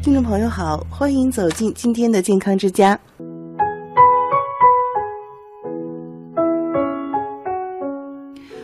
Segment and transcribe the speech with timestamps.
[0.00, 2.98] 听众朋友好，欢迎走进今天的健康之家。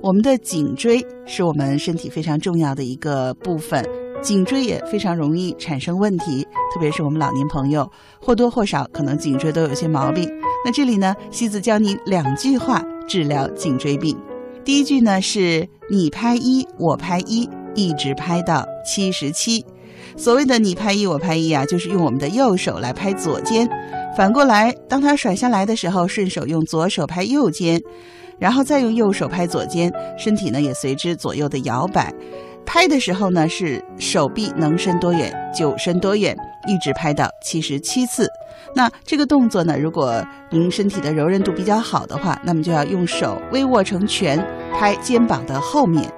[0.00, 3.84] 我们的颈椎是我们身体非常重要的一个部分，
[4.22, 7.90] 颈椎也非常容易产生问题，特别是我们老年朋友，
[8.22, 10.30] 或多或少可能颈椎都有些毛病。
[10.64, 14.16] 那这里呢，西子教你两句话治疗颈椎病。
[14.64, 19.66] 第一句呢是你拍一，我拍一，一直拍到七十七。
[20.16, 23.68] 所谓的你拍一，我拍一啊，就是用我们的右手来拍左肩，
[24.16, 27.80] 反过来，当它甩下来的时候，顺手用左手拍右肩，
[28.38, 32.12] 然后再用右手拍左肩，身体呢也随之左右的摇摆。
[32.64, 38.26] 拍的时候呢，是手臂能伸多远就伸多远，一直拍到七十七次。
[38.74, 46.10] 那这个动作呢，如果您身体的柔韧度比较好的话，那么就要用手微握成拳，拍肩膀的后面。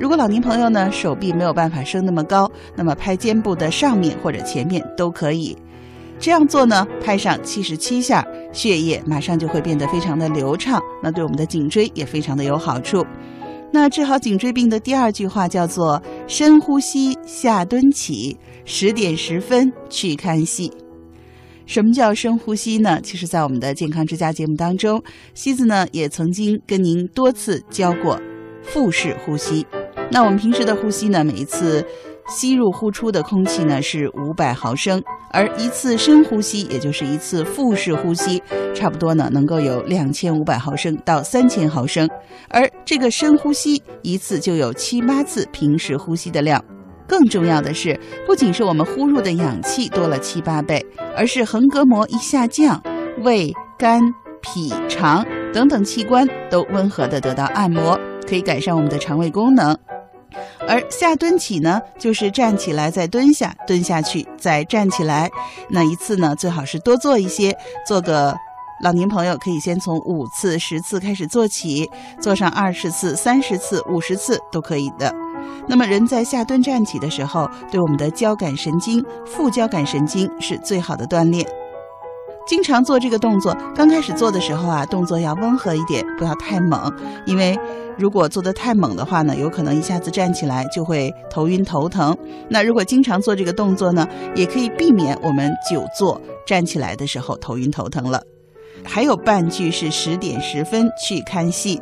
[0.00, 5.54] 如果老年朋友呢手臂没有办法升那么高，那么拍肩部的上面或者前面都可以。
[6.18, 13.04] 这样做呢，拍上七十七下，血液马上就会变得非常的流畅，那对我们的颈椎也非常的有好处。
[13.70, 20.72] 那治好颈椎病的第二句话叫做深呼吸，下蹲起，十点十分去看戏。
[21.66, 22.98] 什么叫深呼吸呢？
[23.02, 25.02] 其实，在我们的健康之家节目当中，
[25.34, 28.18] 西子呢也曾经跟您多次教过
[28.62, 29.66] 腹式呼吸。
[30.10, 31.84] 那我们平时的呼吸呢，每一次
[32.28, 38.42] 吸入呼出的空气呢是五百毫升，而一次深呼吸，也就是一次腹式呼吸，
[38.74, 42.08] 差不多呢能够有两千五百毫升到三千毫升，
[42.48, 46.62] 而这个深呼吸一次就有七八次平时呼吸的量。
[47.06, 50.84] 更重要的是，不仅是我们呼入的氧气多了七八倍，
[51.16, 52.80] 而是横膈膜一下降，
[53.22, 54.00] 胃、肝、
[54.40, 59.76] 脾、肠等等器官都温和的得到按摩，可以改善我们的肠胃功能。
[60.68, 65.30] 而下蹲起呢，就是站起来再蹲下，蹲下去再站起来。
[65.68, 68.34] 那一次呢，最好是多做一些，做个
[68.82, 71.90] 老年朋友可以先从五次、十次开始做起，
[72.20, 75.14] 做上二十次、三十次、五十次都可以的。
[75.66, 81.46] 那么，人在下蹲站起的时候，对我们的交感神经、副交感神经是最好的锻炼。
[82.50, 86.92] 经常做这个动作，刚开始做的时候啊，动作要温和一点，不要太猛，
[87.24, 87.56] 因为
[87.96, 92.12] 如果做的太猛的话呢，有可能一下子站起来就会头晕头疼。
[92.48, 98.20] 那如果经常做这个动作呢，也可以避免我们久坐站起来的时候头晕头疼了。
[98.84, 101.80] 还有半句是十点十分去看戏，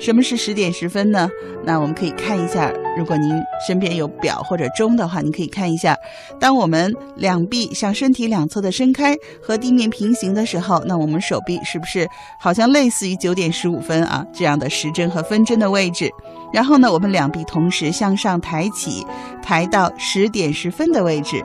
[0.00, 1.28] 什么是十点十分呢？
[1.64, 3.30] 那我们可以看一下，如果您
[3.66, 5.96] 身边有表或者钟的话，您可以看一下，
[6.40, 12.08] 当我们两臂向身体两侧的伸开和地面平行的时候，那我们手臂是不是
[12.40, 16.10] 好像类似于九点十五分啊这样的时针和分针的位置？
[16.52, 19.04] 然后呢，我们两臂同时向上抬起，
[19.42, 21.44] 抬到十点十分的位置。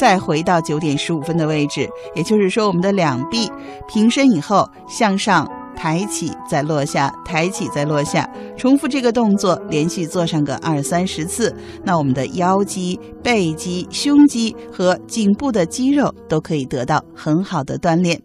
[0.00, 3.52] 再回到九点十五分的位置，也就是说，我们的两臂
[3.86, 5.46] 平伸以后向上
[5.76, 18.18] 抬起，再落下，抬起再落下，重复这个动作，连续做上个二三十次，那我们的腰肌、背肌、胸肌和颈部的肌肉都可以得到很好的锻炼。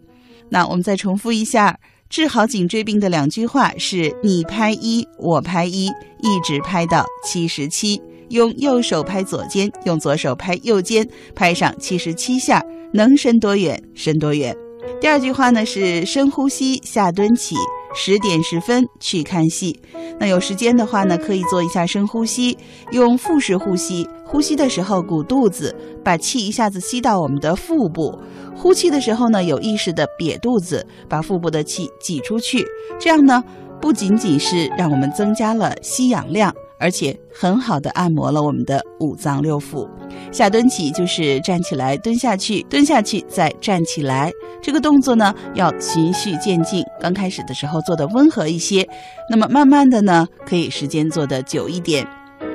[0.48, 1.78] 那我们再重复一下，
[2.08, 8.02] 治好颈椎病的两句话是：你拍一，我拍一，一直拍到七十七。
[8.30, 12.64] 用右手拍左肩，用左手拍右肩，拍上七十七下，
[12.94, 14.56] 能伸多远伸多远。
[15.02, 17.56] 第二句话呢是深呼吸，下蹲起，
[17.96, 19.80] 十点十分去看戏。
[20.20, 22.58] 那有时间的话呢，可以做一下深呼吸，
[22.92, 24.08] 用腹式呼吸。
[24.26, 28.18] 呼吸的时候鼓肚子，把气一下子吸到我们的腹部；
[28.56, 32.66] 呼气的时候呢，有意识的瘪肚子，把腹部的气挤出去。
[33.00, 33.44] 这样呢，
[33.82, 36.54] 不仅仅是让我们增加了吸氧量。
[36.80, 39.88] 而且很好的按摩了我们的五脏六腑。
[40.32, 44.32] 下蹲起就是站起来蹲下去，蹲下去再站起来。
[44.62, 48.88] 这个动作呢要循序渐进，刚开始的时候做的温和一些，
[49.30, 52.06] 那么慢慢的呢可以时间做的久一点。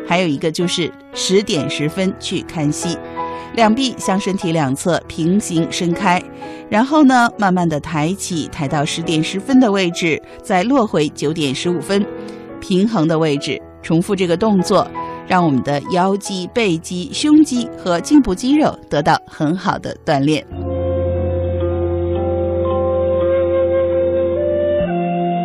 [0.06, 2.98] 还有一个就是十点十分去看戏，
[3.54, 6.21] 两臂向身体两侧平行伸开，
[6.68, 12.04] 然后呢慢慢的抬起，抬到十点十分的位置，再落回九点十五分，
[12.60, 13.60] 平衡的位置。
[13.82, 14.86] 重复这个动作，
[15.27, 20.47] 让我们的腰肌、背肌、胸肌和颈部肌肉得到很好的锻炼。